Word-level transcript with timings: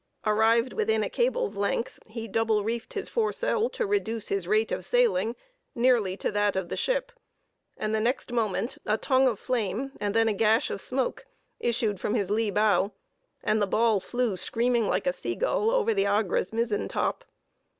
Arrived 0.25 0.73
within 0.73 1.03
a 1.03 1.09
cable's 1.11 1.55
length, 1.55 1.99
he 2.07 2.27
double 2.27 2.63
reefed 2.63 2.93
his 2.93 3.07
foresail 3.07 3.69
to 3.69 3.85
reduce 3.85 4.29
his 4.29 4.47
rate 4.47 4.71
of 4.71 4.83
sailing 4.83 5.35
nearly 5.75 6.17
to 6.17 6.31
that 6.31 6.55
of 6.55 6.69
the 6.69 6.75
ship; 6.75 7.11
and 7.77 7.93
the 7.93 7.99
next 7.99 8.31
moment 8.31 8.79
a 8.87 8.97
tongue 8.97 9.27
of 9.27 9.37
flame, 9.37 9.91
and 10.01 10.15
then 10.15 10.27
a 10.27 10.33
gash 10.33 10.71
of 10.71 10.81
smoke, 10.81 11.27
issued 11.59 11.99
from 11.99 12.15
his 12.15 12.31
lee 12.31 12.49
bow, 12.49 12.91
and 13.43 13.61
the 13.61 13.67
ball 13.67 13.99
flew 13.99 14.35
screaming 14.35 14.87
like 14.87 15.05
a 15.05 15.13
seagull 15.13 15.69
over 15.69 15.93
the 15.93 16.07
Agra's 16.07 16.51
mizzen 16.51 16.87
top. 16.87 17.23